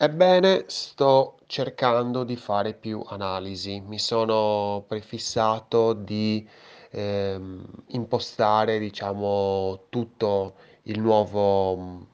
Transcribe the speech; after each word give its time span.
Ebbene, 0.00 0.64
sto 0.68 1.38
cercando 1.46 2.24
di 2.24 2.36
fare 2.36 2.72
più 2.74 3.02
analisi. 3.06 3.80
Mi 3.80 3.98
sono 3.98 4.84
prefissato 4.86 5.92
di 5.92 6.48
ehm, 6.90 7.64
impostare, 7.88 8.78
diciamo, 8.78 9.86
tutto 9.88 10.54
il 10.84 11.00
nuovo 11.00 11.76
mh, 11.76 12.06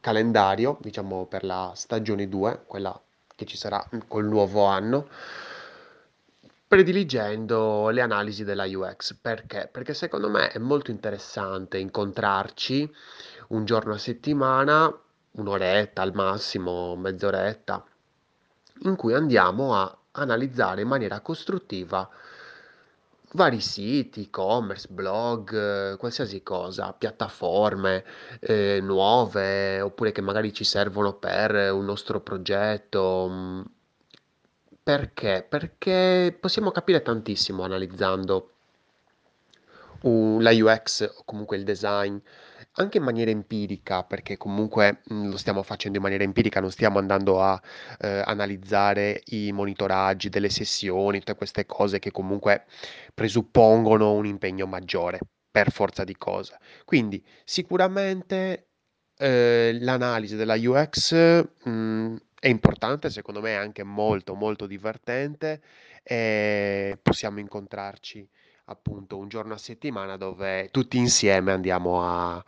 calendario, 0.00 0.78
diciamo, 0.80 1.26
per 1.26 1.44
la 1.44 1.72
stagione 1.74 2.28
2, 2.28 2.62
quella 2.66 2.98
che 3.34 3.44
ci 3.44 3.56
sarà 3.56 3.84
col 4.06 4.26
nuovo 4.26 4.64
anno, 4.64 5.08
prediligendo 6.66 7.88
le 7.90 8.00
analisi 8.00 8.44
della 8.44 8.64
UX. 8.64 9.14
Perché? 9.20 9.68
Perché 9.70 9.94
secondo 9.94 10.28
me 10.30 10.48
è 10.50 10.58
molto 10.58 10.90
interessante 10.90 11.78
incontrarci 11.78 12.90
un 13.48 13.64
giorno 13.64 13.94
a 13.94 13.98
settimana, 13.98 14.92
un'oretta 15.32 16.02
al 16.02 16.12
massimo, 16.14 16.96
mezz'oretta, 16.96 17.84
in 18.84 18.96
cui 18.96 19.14
andiamo 19.14 19.74
a 19.74 19.96
analizzare 20.12 20.82
in 20.82 20.88
maniera 20.88 21.20
costruttiva 21.20 22.08
vari 23.34 23.60
siti, 23.60 24.24
e-commerce, 24.24 24.88
blog, 24.90 25.92
eh, 25.92 25.96
qualsiasi 25.96 26.42
cosa, 26.42 26.92
piattaforme 26.92 28.04
eh, 28.40 28.80
nuove 28.82 29.80
oppure 29.80 30.12
che 30.12 30.20
magari 30.20 30.52
ci 30.52 30.64
servono 30.64 31.14
per 31.14 31.72
un 31.72 31.84
nostro 31.84 32.20
progetto. 32.20 33.28
mm, 33.30 33.62
Perché? 34.82 35.46
Perché 35.48 36.36
possiamo 36.38 36.70
capire 36.72 37.02
tantissimo 37.02 37.62
analizzando 37.62 38.50
la 40.02 40.50
UX 40.50 41.08
o 41.16 41.22
comunque 41.24 41.56
il 41.56 41.64
design, 41.64 42.16
anche 42.76 42.98
in 42.98 43.04
maniera 43.04 43.30
empirica, 43.30 44.02
perché 44.04 44.36
comunque 44.36 45.00
mh, 45.04 45.28
lo 45.28 45.36
stiamo 45.36 45.62
facendo 45.62 45.98
in 45.98 46.02
maniera 46.02 46.24
empirica, 46.24 46.60
non 46.60 46.70
stiamo 46.70 46.98
andando 46.98 47.40
a 47.42 47.60
eh, 48.00 48.22
analizzare 48.24 49.22
i 49.26 49.52
monitoraggi 49.52 50.28
delle 50.28 50.48
sessioni, 50.50 51.18
tutte 51.18 51.34
queste 51.34 51.66
cose 51.66 51.98
che 51.98 52.10
comunque 52.10 52.64
presuppongono 53.14 54.12
un 54.14 54.26
impegno 54.26 54.66
maggiore 54.66 55.18
per 55.50 55.70
forza 55.70 56.04
di 56.04 56.16
cose. 56.16 56.58
Quindi 56.84 57.22
sicuramente 57.44 58.68
eh, 59.18 59.76
l'analisi 59.80 60.36
della 60.36 60.54
UX 60.56 61.12
mh, 61.64 62.16
è 62.40 62.48
importante, 62.48 63.10
secondo 63.10 63.40
me 63.40 63.50
è 63.50 63.54
anche 63.54 63.82
molto 63.84 64.34
molto 64.34 64.66
divertente 64.66 65.62
e 66.02 66.98
possiamo 67.02 67.38
incontrarci 67.38 68.28
appunto 68.72 69.16
un 69.18 69.28
giorno 69.28 69.54
a 69.54 69.58
settimana 69.58 70.16
dove 70.16 70.68
tutti 70.70 70.96
insieme 70.98 71.52
andiamo 71.52 72.02
a 72.02 72.44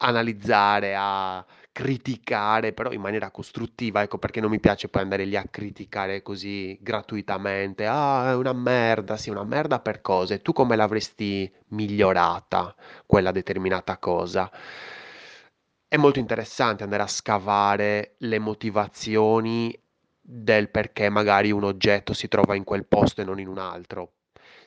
analizzare, 0.00 0.94
a 0.96 1.44
criticare, 1.72 2.72
però 2.72 2.92
in 2.92 3.00
maniera 3.00 3.30
costruttiva, 3.30 4.02
ecco 4.02 4.18
perché 4.18 4.40
non 4.40 4.50
mi 4.50 4.60
piace 4.60 4.88
poi 4.88 5.02
andare 5.02 5.24
lì 5.24 5.36
a 5.36 5.44
criticare 5.48 6.22
così 6.22 6.76
gratuitamente. 6.80 7.86
Ah, 7.86 8.30
è 8.30 8.34
una 8.34 8.52
merda, 8.52 9.16
sì, 9.16 9.30
una 9.30 9.44
merda 9.44 9.80
per 9.80 10.00
cose. 10.00 10.40
Tu 10.42 10.52
come 10.52 10.76
l'avresti 10.76 11.50
migliorata 11.68 12.74
quella 13.06 13.32
determinata 13.32 13.98
cosa? 13.98 14.50
È 15.86 15.96
molto 15.96 16.18
interessante 16.18 16.82
andare 16.84 17.02
a 17.02 17.06
scavare 17.06 18.14
le 18.18 18.38
motivazioni 18.38 19.78
del 20.18 20.70
perché 20.70 21.08
magari 21.08 21.50
un 21.52 21.64
oggetto 21.64 22.14
si 22.14 22.28
trova 22.28 22.54
in 22.54 22.64
quel 22.64 22.86
posto 22.86 23.20
e 23.20 23.24
non 23.24 23.38
in 23.38 23.48
un 23.48 23.58
altro. 23.58 24.12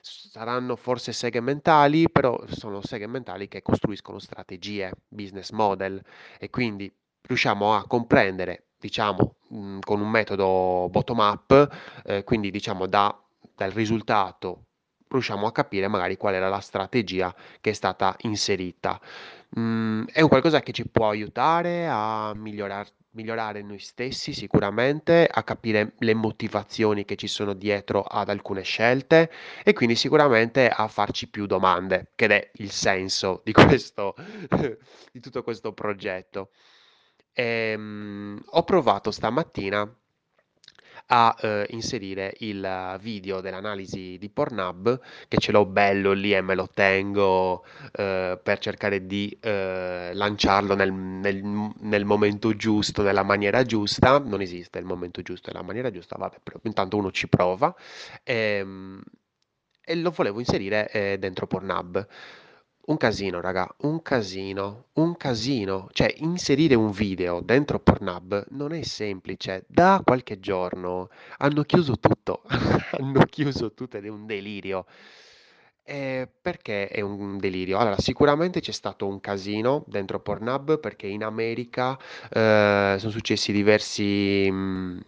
Saranno 0.03 0.75
forse 0.75 1.11
seghe 1.13 1.39
mentali, 1.41 2.09
però 2.09 2.39
sono 2.47 2.81
seghe 2.81 3.05
mentali 3.07 3.47
che 3.47 3.61
costruiscono 3.61 4.17
strategie, 4.19 4.91
business 5.07 5.51
model 5.51 6.01
e 6.39 6.49
quindi 6.49 6.91
riusciamo 7.21 7.75
a 7.75 7.85
comprendere, 7.85 8.69
diciamo, 8.79 9.35
mh, 9.49 9.79
con 9.81 10.01
un 10.01 10.09
metodo 10.09 10.87
bottom-up, 10.89 12.01
eh, 12.05 12.23
quindi 12.23 12.49
diciamo 12.49 12.87
da- 12.87 13.15
dal 13.55 13.71
risultato 13.71 14.65
riusciamo 15.09 15.45
a 15.45 15.51
capire 15.51 15.87
magari 15.87 16.15
qual 16.17 16.33
era 16.33 16.49
la 16.49 16.61
strategia 16.61 17.35
che 17.59 17.69
è 17.71 17.73
stata 17.73 18.15
inserita. 18.21 18.99
Mm, 19.59 20.05
è 20.11 20.21
un 20.21 20.29
qualcosa 20.29 20.61
che 20.61 20.71
ci 20.71 20.87
può 20.87 21.09
aiutare 21.09 21.87
a 21.89 22.33
migliorar- 22.35 22.91
migliorare 23.11 23.61
noi 23.61 23.79
stessi 23.79 24.33
sicuramente, 24.33 25.27
a 25.29 25.43
capire 25.43 25.93
le 25.99 26.13
motivazioni 26.13 27.05
che 27.05 27.15
ci 27.15 27.27
sono 27.27 27.53
dietro 27.53 28.03
ad 28.03 28.29
alcune 28.29 28.63
scelte 28.63 29.31
e 29.63 29.73
quindi 29.73 29.95
sicuramente 29.95 30.67
a 30.69 30.87
farci 30.87 31.29
più 31.29 31.45
domande, 31.45 32.11
che 32.15 32.27
è 32.27 32.51
il 32.55 32.71
senso 32.71 33.41
di 33.43 33.51
questo, 33.51 34.15
di 35.11 35.19
tutto 35.19 35.43
questo 35.43 35.73
progetto. 35.73 36.51
Ehm, 37.33 38.41
ho 38.45 38.63
provato 38.63 39.11
stamattina 39.11 40.00
a 41.07 41.35
eh, 41.41 41.65
inserire 41.71 42.33
il 42.39 42.97
video 43.01 43.41
dell'analisi 43.41 44.17
di 44.19 44.29
Pornhub, 44.29 44.99
che 45.27 45.37
ce 45.37 45.51
l'ho 45.51 45.65
bello 45.65 46.11
lì 46.13 46.33
e 46.33 46.41
me 46.41 46.55
lo 46.55 46.67
tengo 46.73 47.63
eh, 47.93 48.39
per 48.41 48.59
cercare 48.59 49.05
di 49.05 49.35
eh, 49.41 50.11
lanciarlo 50.13 50.75
nel, 50.75 50.91
nel- 50.93 51.71
nel 51.79 52.05
momento 52.05 52.55
giusto, 52.55 53.01
nella 53.01 53.23
maniera 53.23 53.63
giusta. 53.63 54.19
Non 54.19 54.41
esiste 54.41 54.79
il 54.79 54.85
momento 54.85 55.21
giusto 55.21 55.49
e 55.49 55.53
la 55.53 55.61
maniera 55.63 55.91
giusta, 55.91 56.15
vabbè, 56.17 56.37
però 56.43 56.59
intanto 56.63 56.97
uno 56.97 57.11
ci 57.11 57.27
prova. 57.27 57.73
Ehm, 58.23 59.01
e 59.83 59.95
lo 59.95 60.11
volevo 60.11 60.39
inserire 60.39 60.89
eh, 60.91 61.17
dentro 61.19 61.47
Pornhub. 61.47 62.07
Un 62.83 62.97
casino, 62.97 63.39
raga, 63.41 63.67
un 63.81 64.01
casino, 64.01 64.85
un 64.93 65.15
casino. 65.15 65.87
Cioè, 65.91 66.13
inserire 66.17 66.75
un 66.75 66.91
video 66.91 67.39
dentro 67.41 67.79
Pornhub 67.79 68.47
non 68.49 68.73
è 68.73 68.81
semplice. 68.81 69.63
Da 69.67 70.01
qualche 70.03 70.39
giorno 70.39 71.09
hanno 71.37 71.61
chiuso 71.63 71.97
tutto, 71.99 72.41
hanno 72.99 73.23
chiuso 73.25 73.73
tutto 73.73 73.97
ed 73.97 74.05
è 74.05 74.09
un 74.09 74.25
delirio. 74.25 74.85
Eh, 75.83 76.27
perché 76.41 76.87
è 76.87 77.01
un 77.01 77.37
delirio? 77.37 77.77
Allora, 77.77 77.97
sicuramente 77.99 78.61
c'è 78.61 78.71
stato 78.71 79.07
un 79.07 79.19
casino 79.19 79.83
dentro 79.87 80.19
Pornhub 80.19 80.79
perché 80.79 81.07
in 81.07 81.23
America 81.23 81.97
eh, 82.29 82.95
sono 82.97 83.11
successi 83.11 83.51
diversi, 83.51 84.49
mh, 84.49 84.99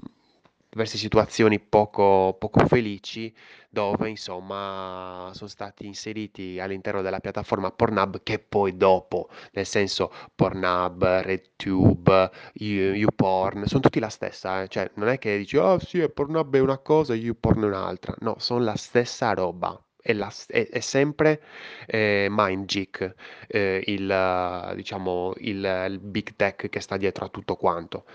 diverse 0.74 0.98
situazioni 0.98 1.60
poco, 1.60 2.36
poco 2.40 2.66
felici 2.68 3.34
dove 3.70 4.10
insomma 4.10 5.32
sono 5.34 5.50
stati 5.50 5.86
inseriti 5.86 6.60
all'interno 6.60 7.02
della 7.02 7.20
piattaforma 7.20 7.72
Pornhub 7.72 8.22
che 8.24 8.40
poi 8.40 8.78
dopo, 8.78 9.30
nel 9.54 9.66
senso 9.66 10.12
Pornhub, 10.36 11.04
RedTube, 11.04 12.32
You- 12.54 12.94
YouPorn, 12.96 13.66
sono 13.66 13.82
tutti 13.82 14.00
la 14.00 14.10
stessa, 14.10 14.62
eh. 14.64 14.68
Cioè 14.68 14.92
non 14.96 15.08
è 15.10 15.18
che 15.18 15.38
dici 15.38 15.58
oh 15.58 15.80
sì, 15.80 16.08
Pornhub 16.10 16.56
è 16.56 16.60
una 16.60 16.78
cosa 16.80 17.14
YouPorn 17.16 17.64
è 17.64 17.66
un'altra, 17.66 18.14
no, 18.20 18.36
sono 18.40 18.64
la 18.64 18.76
stessa 18.76 19.34
roba. 19.34 19.78
È, 20.06 20.12
la 20.12 20.30
è- 20.48 20.68
è 20.70 20.80
sempre 20.82 21.42
eh, 21.88 22.28
MindGeek, 22.30 23.14
eh, 23.48 23.82
il, 23.88 24.74
diciamo, 24.76 25.34
il, 25.38 25.86
il 25.90 26.00
big 26.00 26.36
tech 26.36 26.68
che 26.70 26.80
sta 26.82 26.98
dietro 26.98 27.26
a 27.26 27.30
tutto 27.30 27.56
quanto. 27.56 28.06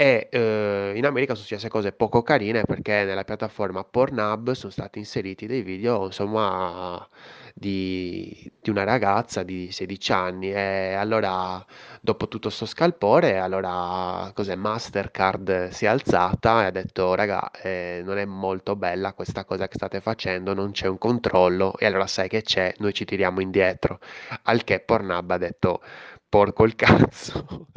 E 0.00 0.28
eh, 0.30 0.92
in 0.94 1.04
America 1.04 1.34
sono 1.34 1.44
successe 1.44 1.68
cose 1.68 1.90
poco 1.90 2.22
carine 2.22 2.62
perché 2.62 3.02
nella 3.02 3.24
piattaforma 3.24 3.82
Pornhub 3.82 4.52
sono 4.52 4.70
stati 4.70 5.00
inseriti 5.00 5.48
dei 5.48 5.62
video, 5.62 6.04
insomma, 6.04 7.04
di, 7.52 8.48
di 8.60 8.70
una 8.70 8.84
ragazza 8.84 9.42
di 9.42 9.72
16 9.72 10.12
anni. 10.12 10.52
E 10.52 10.92
allora, 10.94 11.64
dopo 12.00 12.28
tutto 12.28 12.48
sto 12.48 12.64
scalpore, 12.64 13.38
allora, 13.38 14.30
cos'è, 14.34 14.54
Mastercard 14.54 15.70
si 15.70 15.84
è 15.86 15.88
alzata 15.88 16.62
e 16.62 16.66
ha 16.66 16.70
detto, 16.70 17.16
raga, 17.16 17.50
eh, 17.50 18.00
non 18.04 18.18
è 18.18 18.24
molto 18.24 18.76
bella 18.76 19.14
questa 19.14 19.44
cosa 19.44 19.66
che 19.66 19.74
state 19.74 20.00
facendo, 20.00 20.54
non 20.54 20.70
c'è 20.70 20.86
un 20.86 20.98
controllo. 20.98 21.76
E 21.76 21.86
allora 21.86 22.06
sai 22.06 22.28
che 22.28 22.42
c'è, 22.42 22.72
noi 22.78 22.94
ci 22.94 23.04
tiriamo 23.04 23.40
indietro. 23.40 23.98
Al 24.44 24.62
che 24.62 24.78
Pornhub 24.78 25.28
ha 25.28 25.38
detto, 25.38 25.80
porco 26.28 26.64
il 26.64 26.74
cazzo. 26.74 27.68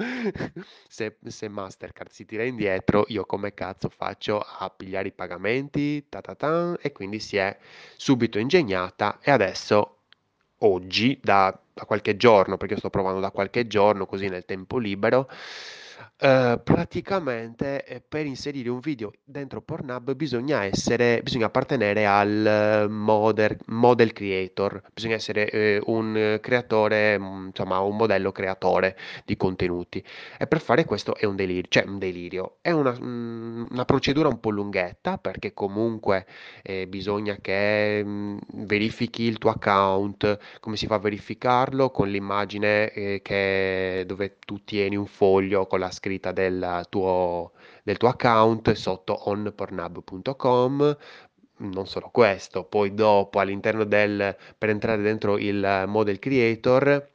Se, 0.88 1.18
se 1.26 1.48
Mastercard 1.48 2.12
si 2.12 2.26
tira 2.26 2.44
indietro, 2.44 3.06
io 3.08 3.26
come 3.26 3.54
cazzo 3.54 3.90
faccio 3.90 4.40
a 4.40 4.70
pigliare 4.70 5.08
i 5.08 5.14
pagamenti? 5.14 6.08
Ta 6.10 6.22
ta 6.22 6.36
tan, 6.36 6.78
e 6.82 6.92
quindi 6.92 7.20
si 7.20 7.38
è 7.38 7.58
subito 7.96 8.38
ingegnata 8.40 9.20
e 9.22 9.32
adesso, 9.32 10.00
oggi, 10.60 11.20
da, 11.24 11.58
da 11.74 11.86
qualche 11.86 12.18
giorno, 12.18 12.58
perché 12.58 12.78
sto 12.78 12.90
provando 12.90 13.20
da 13.20 13.32
qualche 13.32 13.68
giorno, 13.68 14.06
così 14.06 14.28
nel 14.28 14.46
tempo 14.46 14.78
libero, 14.78 15.30
eh, 16.18 16.60
praticamente 16.64 17.84
eh, 17.86 18.02
per 18.02 18.26
inserire 18.26 18.70
un 18.70 18.80
video 18.80 19.12
dentro 19.24 19.62
Pornhub 19.62 20.14
bisogna 20.14 20.64
essere, 20.64 21.22
bisogna 21.24 21.48
appartenere 21.48 22.06
al 22.06 22.46
eh, 22.46 22.88
model, 22.88 23.58
model 23.68 24.14
creator, 24.14 24.82
bisogna 24.94 25.16
essere 25.16 25.50
eh, 25.50 25.82
un 25.86 26.38
creatore, 26.42 27.18
mm, 27.20 27.48
insomma, 27.48 27.80
un 27.80 27.96
modello 27.96 28.32
creatore 28.32 28.98
di 29.26 29.36
contenuti. 29.38 30.04
E 30.38 30.48
per 30.48 30.62
fare 30.62 30.86
questo 30.86 31.16
è 31.16 31.26
un 31.26 31.36
delirio, 31.36 31.70
cioè 31.70 31.86
un 31.86 31.98
delirio, 32.00 32.58
è 32.62 32.72
una, 32.72 32.96
mm, 33.00 33.66
una 33.72 33.86
procedura 33.86 34.28
un 34.28 34.40
po' 34.40 34.50
lunghetta 34.50 35.18
perché 35.18 35.54
comunque 35.54 36.26
eh, 36.64 36.88
bisogna 36.88 37.38
che 37.42 38.04
mm, 38.04 38.38
verifichi 38.54 39.24
il 39.24 39.38
tuo 39.38 39.52
account, 39.52 40.38
come 40.60 40.76
si 40.78 40.88
fa 40.88 40.96
a 40.96 41.00
verificarlo? 41.00 41.90
Con 41.92 42.10
l'immagine 42.10 42.92
eh, 42.92 43.22
che, 43.22 44.04
dove 44.08 44.38
tu 44.40 44.64
tieni 44.64 44.96
un 44.96 45.06
foglio 45.08 45.66
con 45.68 45.80
la 45.80 45.91
scritta 45.92 46.32
del 46.32 46.86
tuo, 46.90 47.52
del 47.84 47.98
tuo 47.98 48.10
account 48.10 48.72
sotto 48.74 49.30
onpornhub.com 49.30 50.98
non 51.62 51.86
solo 51.86 52.10
questo, 52.12 52.64
poi 52.64 52.94
dopo 52.94 53.40
all'interno 53.40 53.84
del, 53.84 54.36
per 54.58 54.70
entrare 54.70 55.02
dentro 55.02 55.38
il 55.38 55.84
model 55.88 56.18
creator 56.18 57.10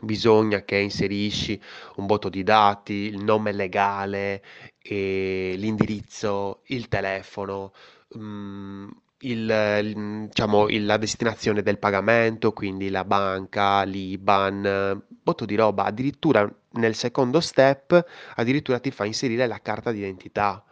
bisogna 0.00 0.62
che 0.62 0.76
inserisci 0.76 1.60
un 1.96 2.06
botto 2.06 2.28
di 2.28 2.42
dati, 2.42 2.92
il 2.92 3.22
nome 3.22 3.52
legale, 3.52 4.42
l'indirizzo, 4.82 6.62
il 6.66 6.88
telefono, 6.88 7.72
mm, 8.16 8.88
il, 9.20 9.48
il- 9.82 10.26
diciamo, 10.28 10.66
la 10.68 10.96
destinazione 10.96 11.62
del 11.62 11.78
pagamento, 11.78 12.52
quindi 12.52 12.88
la 12.90 13.04
banca, 13.04 13.82
l'IBAN, 13.82 15.02
botto 15.22 15.44
di 15.44 15.54
roba. 15.56 15.84
Addirittura 15.84 16.50
nel 16.72 16.94
secondo 16.94 17.40
step, 17.40 18.04
addirittura 18.36 18.78
ti 18.80 18.90
fa 18.90 19.04
inserire 19.04 19.46
la 19.46 19.60
carta 19.60 19.90
d'identità 19.92 20.62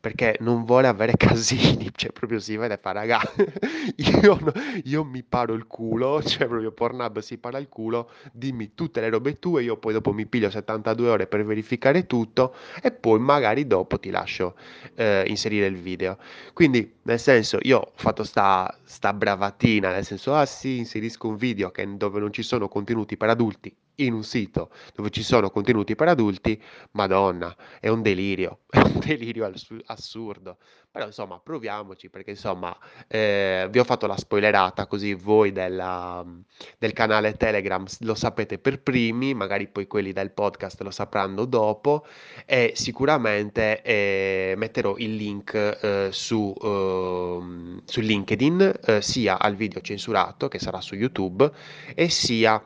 perché 0.00 0.36
non 0.40 0.64
vuole 0.64 0.86
avere 0.86 1.14
casini, 1.18 1.90
cioè 1.94 2.12
proprio 2.12 2.38
si 2.38 2.56
vede, 2.56 2.76
fa 2.78 2.92
raga, 2.92 3.20
io, 3.96 4.38
no- 4.40 4.52
io 4.84 5.04
mi 5.04 5.22
paro 5.22 5.54
il 5.54 5.66
culo, 5.66 6.22
cioè 6.22 6.46
proprio 6.46 6.72
Pornhub 6.72 7.18
si 7.20 7.38
para 7.38 7.58
il 7.58 7.68
culo, 7.68 8.10
dimmi 8.32 8.74
tutte 8.74 9.00
le 9.00 9.08
robe 9.10 9.38
tue, 9.38 9.62
io 9.62 9.76
poi 9.76 9.92
dopo 9.92 10.12
mi 10.12 10.26
piglio 10.26 10.50
72 10.50 11.08
ore 11.08 11.26
per 11.26 11.44
verificare 11.44 12.06
tutto 12.06 12.54
e 12.82 12.90
poi 12.92 13.18
magari 13.18 13.66
dopo 13.66 13.98
ti 13.98 14.10
lascio 14.10 14.54
eh, 14.94 15.24
inserire 15.26 15.66
il 15.66 15.76
video. 15.76 16.18
Quindi, 16.52 16.94
nel 17.02 17.18
senso, 17.20 17.58
io 17.62 17.78
ho 17.78 17.92
fatto 17.94 18.24
sta, 18.24 18.76
sta 18.84 19.12
bravatina, 19.12 19.90
nel 19.90 20.04
senso, 20.04 20.34
ah 20.34 20.46
sì, 20.46 20.78
inserisco 20.78 21.28
un 21.28 21.36
video 21.36 21.70
che- 21.70 21.96
dove 21.96 22.20
non 22.20 22.32
ci 22.32 22.42
sono 22.42 22.68
contenuti 22.68 23.16
per 23.16 23.28
adulti 23.30 23.74
in 23.96 24.12
un 24.12 24.24
sito 24.24 24.70
dove 24.94 25.10
ci 25.10 25.22
sono 25.22 25.50
contenuti 25.50 25.94
per 25.94 26.08
adulti, 26.08 26.60
Madonna, 26.92 27.54
è 27.80 27.88
un 27.88 28.02
delirio, 28.02 28.60
è 28.70 28.78
un 28.78 28.98
delirio 28.98 29.46
assu- 29.46 29.82
assurdo. 29.86 30.58
Però 30.90 31.06
insomma, 31.06 31.38
proviamoci 31.38 32.08
perché 32.08 32.30
insomma, 32.30 32.74
eh, 33.06 33.68
vi 33.70 33.78
ho 33.78 33.84
fatto 33.84 34.06
la 34.06 34.16
spoilerata 34.16 34.86
così 34.86 35.12
voi 35.12 35.52
della- 35.52 36.24
del 36.78 36.92
canale 36.94 37.36
Telegram 37.36 37.84
lo 38.00 38.14
sapete 38.14 38.58
per 38.58 38.80
primi, 38.80 39.34
magari 39.34 39.68
poi 39.68 39.86
quelli 39.86 40.12
del 40.12 40.30
podcast 40.32 40.80
lo 40.82 40.90
sapranno 40.90 41.44
dopo 41.44 42.06
e 42.46 42.72
sicuramente 42.74 43.82
eh, 43.82 44.54
metterò 44.56 44.96
il 44.96 45.16
link 45.16 45.54
eh, 45.54 46.08
su, 46.12 46.54
ehm, 46.62 47.82
su 47.84 48.00
LinkedIn 48.00 48.80
eh, 48.84 49.02
sia 49.02 49.38
al 49.38 49.54
video 49.54 49.80
censurato 49.82 50.48
che 50.48 50.58
sarà 50.58 50.80
su 50.80 50.94
YouTube 50.94 51.50
e 51.94 52.08
sia 52.08 52.62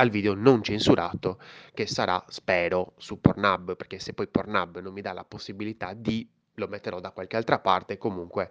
al 0.00 0.08
video 0.08 0.34
non 0.34 0.62
censurato 0.62 1.38
che 1.74 1.86
sarà, 1.86 2.24
spero, 2.28 2.94
su 2.96 3.20
Pornhub, 3.20 3.76
perché 3.76 3.98
se 3.98 4.14
poi 4.14 4.28
Pornhub 4.28 4.80
non 4.80 4.94
mi 4.94 5.02
dà 5.02 5.12
la 5.12 5.24
possibilità 5.24 5.92
di, 5.92 6.26
lo 6.54 6.68
metterò 6.68 7.00
da 7.00 7.10
qualche 7.10 7.36
altra 7.36 7.58
parte, 7.58 7.98
comunque 7.98 8.50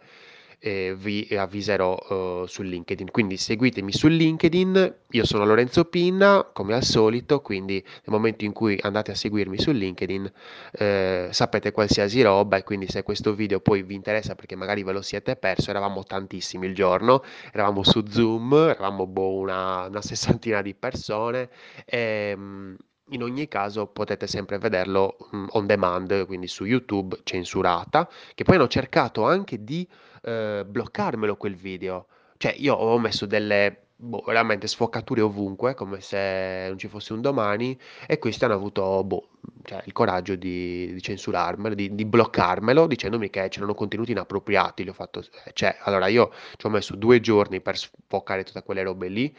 eh, 0.60 0.96
vi 0.98 1.28
avviserò 1.36 1.98
eh, 1.98 2.44
su 2.48 2.62
LinkedIn. 2.62 3.12
Quindi 3.12 3.38
seguitemi 3.38 3.92
su 3.92 4.08
LinkedIn, 4.08 4.96
io 5.12 5.26
sono 5.26 5.46
Lorenzo 5.46 5.86
Pinna, 5.86 6.48
come 6.54 6.74
al 6.74 6.84
solito, 6.84 7.42
quindi 7.42 7.76
nel 7.84 8.04
momento 8.06 8.46
in 8.46 8.54
cui 8.54 8.78
andate 8.82 9.12
a 9.12 9.16
seguirmi 9.16 9.60
su 9.60 9.72
LinkedIn 9.72 10.32
eh, 10.74 11.30
sapete 11.32 11.72
qualsiasi 11.72 12.22
roba 12.22 12.58
e 12.58 12.64
quindi 12.64 12.88
se 12.88 13.04
questo 13.04 13.34
video 13.34 13.60
poi 13.60 13.84
vi 13.84 13.96
interessa 13.96 14.36
perché 14.36 14.56
magari 14.56 14.84
ve 14.84 14.92
lo 14.92 15.02
siete 15.02 15.36
perso, 15.36 15.70
eravamo 15.70 16.04
tantissimi 16.04 16.68
il 16.68 16.76
giorno, 16.76 17.24
eravamo 17.52 17.84
su 17.84 18.04
Zoom, 18.08 18.54
eravamo 18.54 19.08
boh, 19.08 19.38
una, 19.38 19.86
una 19.88 20.02
sessantina 20.02 20.62
di 20.62 20.74
persone 20.76 21.50
e 21.86 22.34
mm, 22.36 22.76
in 23.10 23.24
ogni 23.24 23.48
caso 23.48 23.88
potete 23.88 24.28
sempre 24.28 24.58
vederlo 24.58 25.18
mm, 25.36 25.46
on 25.52 25.66
demand, 25.66 26.26
quindi 26.26 26.48
su 26.48 26.66
YouTube 26.66 27.20
censurata, 27.24 28.10
che 28.36 28.44
poi 28.44 28.56
hanno 28.56 28.68
cercato 28.68 29.26
anche 29.26 29.64
di 29.64 29.88
eh, 30.24 30.64
bloccarmelo 30.68 31.36
quel 31.38 31.56
video. 31.56 32.08
Cioè 32.38 32.56
io 32.58 32.74
ho 32.76 32.98
messo 33.00 33.26
delle 33.26 33.90
boh, 34.00 34.24
veramente 34.26 34.68
sfocature 34.68 35.22
ovunque, 35.22 35.74
come 35.74 36.00
se 36.02 36.66
non 36.70 36.78
ci 36.78 36.88
fosse 36.88 37.14
un 37.14 37.22
domani, 37.22 37.78
e 38.08 38.18
questi 38.18 38.46
hanno 38.46 38.54
avuto 38.54 39.04
boh, 39.04 39.28
cioè, 39.64 39.82
il 39.86 39.92
coraggio 39.92 40.36
di, 40.36 40.94
di 40.94 41.02
censurarmelo, 41.02 41.76
di, 41.76 41.94
di 41.94 42.06
bloccarmelo, 42.06 42.88
dicendomi 42.88 43.30
che 43.30 43.48
c'erano 43.50 43.74
contenuti 43.74 44.12
inappropriati. 44.12 44.84
Gli 44.84 44.90
ho 44.90 44.94
fatto, 44.94 45.20
eh, 45.20 45.52
cioè, 45.54 45.78
allora 45.82 46.08
io 46.08 46.32
ci 46.58 46.66
ho 46.66 46.70
messo 46.70 46.96
due 46.96 47.20
giorni 47.20 47.62
per 47.62 47.78
sfocare 47.78 48.44
tutte 48.44 48.64
quelle 48.64 48.84
robe 48.84 49.08
lì, 49.10 49.36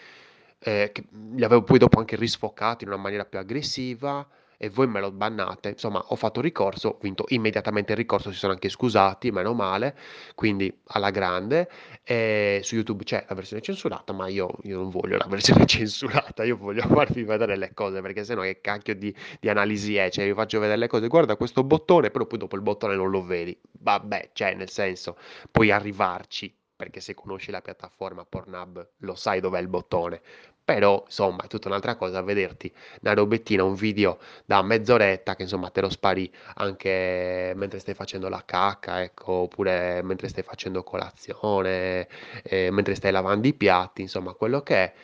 eh, 0.60 0.90
che 0.92 1.04
li 1.10 1.44
avevo 1.44 1.62
poi 1.62 1.78
dopo 1.78 1.98
anche 1.98 2.16
risfoccati 2.16 2.84
in 2.84 2.90
una 2.90 3.00
maniera 3.00 3.24
più 3.24 3.38
aggressiva 3.38 4.26
e 4.62 4.68
voi 4.68 4.86
me 4.88 5.00
lo 5.00 5.10
bannate. 5.10 5.70
Insomma, 5.70 6.04
ho 6.08 6.16
fatto 6.16 6.42
ricorso, 6.42 6.88
ho 6.88 6.98
vinto 7.00 7.24
immediatamente 7.28 7.92
il 7.92 7.96
ricorso, 7.96 8.30
si 8.30 8.36
sono 8.36 8.52
anche 8.52 8.68
scusati, 8.68 9.30
meno 9.30 9.54
male, 9.54 9.96
quindi 10.34 10.70
alla 10.88 11.08
grande. 11.08 11.70
E 12.04 12.60
su 12.62 12.74
YouTube 12.74 13.04
c'è 13.04 13.24
la 13.26 13.34
versione 13.34 13.62
censurata, 13.62 14.12
ma 14.12 14.28
io, 14.28 14.50
io 14.64 14.76
non 14.76 14.90
voglio 14.90 15.16
la 15.16 15.24
versione 15.30 15.64
censurata, 15.64 16.44
io 16.44 16.58
voglio 16.58 16.82
farvi 16.82 17.22
vedere 17.22 17.56
le 17.56 17.72
cose, 17.72 18.02
perché 18.02 18.22
sennò 18.22 18.42
che 18.42 18.60
cacchio 18.60 18.94
di, 18.94 19.14
di 19.40 19.48
analisi 19.48 19.96
è? 19.96 20.10
Cioè, 20.10 20.26
vi 20.26 20.34
faccio 20.34 20.60
vedere 20.60 20.78
le 20.78 20.88
cose, 20.88 21.08
guarda 21.08 21.36
questo 21.36 21.64
bottone, 21.64 22.10
però 22.10 22.26
poi 22.26 22.38
dopo 22.38 22.56
il 22.56 22.62
bottone 22.62 22.94
non 22.94 23.08
lo 23.08 23.24
vedi. 23.24 23.58
Vabbè, 23.78 24.30
cioè, 24.34 24.52
nel 24.54 24.68
senso, 24.68 25.16
puoi 25.50 25.70
arrivarci, 25.70 26.54
perché 26.80 27.00
se 27.00 27.12
conosci 27.12 27.50
la 27.50 27.60
piattaforma 27.60 28.24
Pornhub 28.24 28.88
lo 29.00 29.14
sai 29.14 29.40
dov'è 29.40 29.60
il 29.60 29.68
bottone. 29.68 30.22
Però, 30.64 31.02
insomma, 31.04 31.44
è 31.44 31.46
tutta 31.46 31.68
un'altra 31.68 31.94
cosa 31.96 32.22
vederti 32.22 32.72
una 33.02 33.12
robettina, 33.12 33.64
un 33.64 33.74
video 33.74 34.18
da 34.46 34.62
mezz'oretta 34.62 35.36
che 35.36 35.42
insomma 35.42 35.68
te 35.68 35.82
lo 35.82 35.90
spari 35.90 36.32
anche 36.54 37.52
mentre 37.54 37.80
stai 37.80 37.92
facendo 37.92 38.30
la 38.30 38.42
cacca, 38.46 39.02
ecco, 39.02 39.32
oppure 39.32 40.00
mentre 40.02 40.28
stai 40.28 40.42
facendo 40.42 40.82
colazione, 40.82 42.08
eh, 42.44 42.70
mentre 42.70 42.94
stai 42.94 43.12
lavando 43.12 43.46
i 43.46 43.52
piatti, 43.52 44.00
insomma, 44.00 44.32
quello 44.32 44.62
che 44.62 44.74
è. 44.76 44.94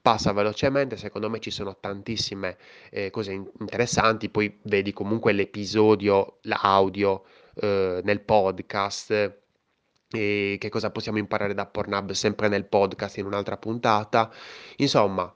Passa 0.00 0.32
velocemente, 0.32 0.96
secondo 0.96 1.28
me 1.28 1.40
ci 1.40 1.50
sono 1.50 1.76
tantissime 1.78 2.56
eh, 2.90 3.10
cose 3.10 3.32
in- 3.32 3.50
interessanti, 3.58 4.30
poi 4.30 4.58
vedi 4.62 4.92
comunque 4.92 5.32
l'episodio, 5.32 6.38
l'audio 6.42 7.24
eh, 7.56 8.00
nel 8.04 8.20
podcast, 8.20 9.44
e 10.10 10.56
che 10.58 10.68
cosa 10.68 10.90
possiamo 10.90 11.18
imparare 11.18 11.54
da 11.54 11.66
Pornhub 11.66 12.12
sempre 12.12 12.48
nel 12.48 12.66
podcast 12.66 13.18
in 13.18 13.26
un'altra 13.26 13.56
puntata. 13.56 14.32
Insomma, 14.76 15.32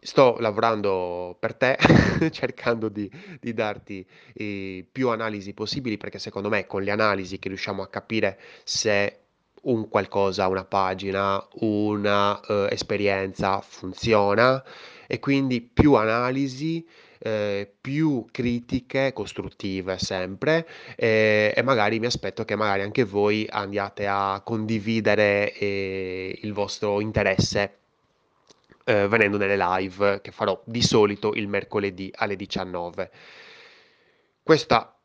sto 0.00 0.36
lavorando 0.38 1.36
per 1.38 1.54
te, 1.54 1.76
cercando 2.30 2.88
di, 2.88 3.10
di 3.40 3.52
darti 3.52 4.06
eh, 4.34 4.86
più 4.90 5.08
analisi 5.08 5.52
possibili, 5.52 5.96
perché 5.96 6.18
secondo 6.18 6.48
me 6.48 6.66
con 6.66 6.82
le 6.82 6.90
analisi 6.90 7.38
che 7.38 7.48
riusciamo 7.48 7.82
a 7.82 7.88
capire 7.88 8.40
se 8.64 9.20
un 9.62 9.88
qualcosa, 9.88 10.48
una 10.48 10.64
pagina, 10.64 11.46
una 11.60 12.40
eh, 12.40 12.68
esperienza 12.70 13.60
funziona 13.60 14.62
e 15.06 15.18
quindi 15.18 15.60
più 15.60 15.94
analisi, 15.94 16.86
eh, 17.22 17.70
più 17.80 18.26
critiche 18.30 19.12
costruttive 19.12 19.98
sempre 19.98 20.66
e, 20.96 21.52
e 21.54 21.62
magari 21.62 21.98
mi 21.98 22.06
aspetto 22.06 22.44
che 22.44 22.56
magari 22.56 22.82
anche 22.82 23.04
voi 23.04 23.46
andiate 23.48 24.06
a 24.06 24.40
condividere 24.42 25.52
eh, 25.52 26.38
il 26.42 26.52
vostro 26.52 27.00
interesse 27.00 27.78
eh, 28.84 29.06
venendo 29.06 29.36
nelle 29.36 29.56
live 29.56 30.20
che 30.20 30.32
farò 30.32 30.60
di 30.64 30.82
solito 30.82 31.34
il 31.34 31.46
mercoledì 31.46 32.10
alle 32.14 32.36
19. 32.36 33.10
Questa, 34.42 34.98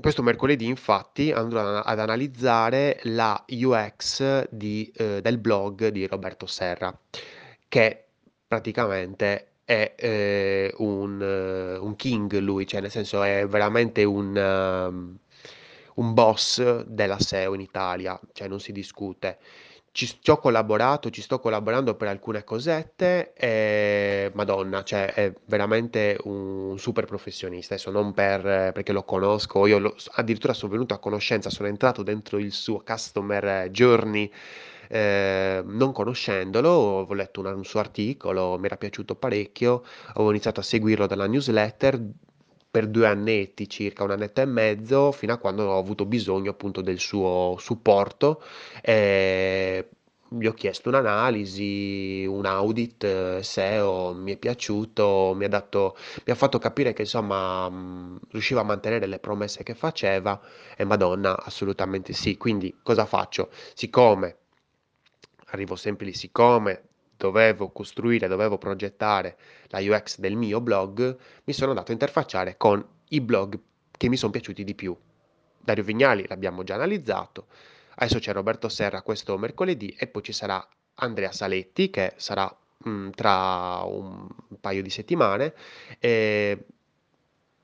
questo 0.00 0.22
mercoledì 0.22 0.66
infatti 0.66 1.30
andrò 1.30 1.78
ad 1.78 1.98
analizzare 1.98 2.98
la 3.04 3.42
UX 3.46 4.48
di, 4.50 4.92
eh, 4.96 5.20
del 5.22 5.38
blog 5.38 5.88
di 5.88 6.06
Roberto 6.06 6.46
Serra, 6.46 6.96
che 7.68 8.04
praticamente 8.46 9.51
è 9.72 9.94
eh, 9.96 10.74
un, 10.78 11.20
eh, 11.22 11.76
un 11.78 11.96
king 11.96 12.38
lui, 12.38 12.66
cioè 12.66 12.80
nel 12.82 12.90
senso 12.90 13.22
è 13.22 13.46
veramente 13.46 14.04
un, 14.04 14.36
ehm, 14.36 15.18
un 15.94 16.14
boss 16.14 16.82
della 16.84 17.18
SEO 17.18 17.54
in 17.54 17.60
Italia, 17.60 18.18
cioè 18.32 18.48
non 18.48 18.60
si 18.60 18.72
discute. 18.72 19.38
Ci, 19.92 20.18
ci 20.22 20.30
ho 20.30 20.38
collaborato, 20.38 21.10
ci 21.10 21.20
sto 21.20 21.38
collaborando 21.38 21.94
per 21.96 22.08
alcune 22.08 22.44
cosette 22.44 23.34
e 23.34 24.30
Madonna, 24.34 24.82
cioè 24.82 25.12
è 25.12 25.32
veramente 25.46 26.18
un 26.24 26.78
super 26.78 27.04
professionista. 27.04 27.74
Adesso 27.74 27.90
non 27.90 28.12
per, 28.12 28.72
perché 28.72 28.92
lo 28.92 29.04
conosco, 29.04 29.66
io 29.66 29.78
lo- 29.78 29.94
addirittura 30.12 30.54
sono 30.54 30.72
venuto 30.72 30.94
a 30.94 30.98
conoscenza, 30.98 31.50
sono 31.50 31.68
entrato 31.68 32.02
dentro 32.02 32.38
il 32.38 32.52
suo 32.52 32.82
customer 32.84 33.68
journey 33.70 34.30
eh, 34.92 35.62
non 35.64 35.92
conoscendolo, 35.92 36.68
ho 36.70 37.14
letto 37.14 37.40
una- 37.40 37.54
un 37.54 37.64
suo 37.64 37.80
articolo, 37.80 38.58
mi 38.58 38.66
era 38.66 38.76
piaciuto 38.76 39.14
parecchio, 39.16 39.82
ho 40.14 40.30
iniziato 40.30 40.60
a 40.60 40.62
seguirlo 40.62 41.06
dalla 41.06 41.26
newsletter 41.26 42.00
per 42.70 42.86
due 42.88 43.06
annetti, 43.06 43.68
circa 43.68 44.02
un 44.04 44.10
annetto 44.12 44.40
e 44.40 44.46
mezzo, 44.46 45.12
fino 45.12 45.32
a 45.34 45.36
quando 45.38 45.64
ho 45.64 45.78
avuto 45.78 46.06
bisogno 46.06 46.50
appunto 46.50 46.80
del 46.80 46.98
suo 46.98 47.56
supporto. 47.58 48.42
E 48.80 49.88
gli 50.28 50.46
ho 50.46 50.54
chiesto 50.54 50.88
un'analisi, 50.88 52.24
un 52.26 52.46
audit 52.46 53.04
eh, 53.04 53.42
SEO, 53.42 54.14
mi 54.14 54.32
è 54.32 54.36
piaciuto, 54.38 55.34
mi 55.36 55.44
ha 55.44 55.48
dato, 55.48 55.94
mi 56.24 56.32
ha 56.32 56.34
fatto 56.34 56.58
capire 56.58 56.94
che 56.94 57.02
insomma 57.02 57.68
mh, 57.68 58.20
riusciva 58.30 58.60
a 58.60 58.64
mantenere 58.64 59.04
le 59.06 59.18
promesse 59.18 59.62
che 59.62 59.74
faceva 59.74 60.40
e 60.76 60.84
Madonna, 60.84 61.36
assolutamente 61.44 62.14
sì. 62.14 62.38
Quindi 62.38 62.78
cosa 62.82 63.04
faccio? 63.04 63.50
Siccome, 63.74 64.36
arrivo 65.52 65.76
sempre 65.76 66.06
lì, 66.06 66.14
siccome 66.14 66.88
dovevo 67.16 67.70
costruire, 67.70 68.26
dovevo 68.26 68.58
progettare 68.58 69.36
la 69.68 69.78
UX 69.78 70.18
del 70.18 70.34
mio 70.34 70.60
blog, 70.60 71.16
mi 71.44 71.52
sono 71.52 71.70
andato 71.70 71.90
a 71.90 71.94
interfacciare 71.94 72.56
con 72.56 72.84
i 73.10 73.20
blog 73.20 73.58
che 73.96 74.08
mi 74.08 74.16
sono 74.16 74.32
piaciuti 74.32 74.64
di 74.64 74.74
più. 74.74 74.96
Dario 75.60 75.84
Vignali 75.84 76.26
l'abbiamo 76.26 76.64
già 76.64 76.74
analizzato, 76.74 77.46
adesso 77.94 78.18
c'è 78.18 78.32
Roberto 78.32 78.68
Serra 78.68 79.02
questo 79.02 79.38
mercoledì 79.38 79.94
e 79.96 80.08
poi 80.08 80.22
ci 80.22 80.32
sarà 80.32 80.66
Andrea 80.94 81.30
Saletti 81.30 81.90
che 81.90 82.14
sarà 82.16 82.54
mh, 82.78 83.10
tra 83.10 83.82
un 83.84 84.26
paio 84.60 84.82
di 84.82 84.90
settimane. 84.90 85.54
E 86.00 86.66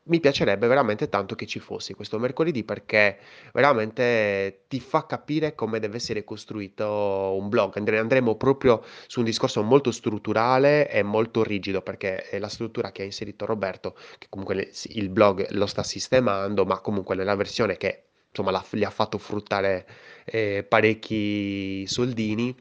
mi 0.08 0.20
piacerebbe 0.20 0.66
veramente 0.66 1.08
tanto 1.08 1.34
che 1.34 1.46
ci 1.46 1.58
fossi 1.60 1.94
questo 1.94 2.18
mercoledì 2.18 2.64
perché 2.64 3.18
veramente 3.52 4.64
ti 4.68 4.80
fa 4.80 5.06
capire 5.06 5.54
come 5.54 5.78
deve 5.80 5.96
essere 5.96 6.24
costruito 6.24 7.36
un 7.38 7.48
blog. 7.48 7.76
Andre- 7.76 7.98
andremo 7.98 8.36
proprio 8.36 8.82
su 9.06 9.20
un 9.20 9.24
discorso 9.26 9.62
molto 9.62 9.90
strutturale 9.92 10.90
e 10.90 11.02
molto 11.02 11.42
rigido 11.42 11.82
perché 11.82 12.28
è 12.28 12.38
la 12.38 12.48
struttura 12.48 12.90
che 12.92 13.02
ha 13.02 13.04
inserito 13.04 13.44
Roberto, 13.46 13.96
che 14.18 14.26
comunque 14.30 14.54
le- 14.54 14.70
il 14.94 15.08
blog 15.10 15.46
lo 15.50 15.66
sta 15.66 15.82
sistemando, 15.82 16.64
ma 16.64 16.80
comunque 16.80 17.14
nella 17.14 17.34
versione 17.36 17.76
che 17.76 18.04
insomma 18.30 18.50
l'ha- 18.50 18.64
gli 18.70 18.84
ha 18.84 18.90
fatto 18.90 19.18
fruttare 19.18 19.86
eh, 20.24 20.64
parecchi 20.68 21.86
soldini 21.86 22.54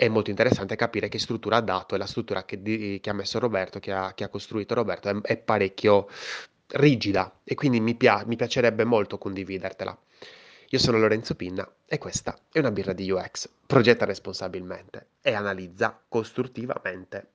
è 0.00 0.08
molto 0.08 0.30
interessante 0.30 0.76
capire 0.76 1.08
che 1.08 1.18
struttura 1.18 1.56
ha 1.56 1.60
dato 1.60 1.94
e 1.94 1.98
la 1.98 2.06
struttura 2.06 2.44
che, 2.46 2.62
di- 2.62 3.00
che 3.02 3.10
ha 3.10 3.12
messo 3.12 3.38
Roberto, 3.38 3.78
che 3.80 3.92
ha, 3.92 4.14
che 4.14 4.24
ha 4.24 4.28
costruito 4.28 4.74
Roberto, 4.74 5.10
è, 5.10 5.20
è 5.20 5.36
parecchio 5.36 6.08
rigida 6.68 7.40
e 7.44 7.54
quindi 7.54 7.80
mi, 7.80 7.94
pia- 7.94 8.24
mi 8.26 8.36
piacerebbe 8.36 8.84
molto 8.84 9.18
condividertela. 9.18 9.96
Io 10.70 10.78
sono 10.78 10.98
Lorenzo 10.98 11.34
Pinna 11.34 11.70
e 11.84 11.98
questa 11.98 12.38
è 12.50 12.58
una 12.60 12.70
birra 12.70 12.94
di 12.94 13.10
UX. 13.10 13.48
Progetta 13.66 14.06
responsabilmente 14.06 15.08
e 15.20 15.34
analizza 15.34 16.00
costruttivamente. 16.08 17.32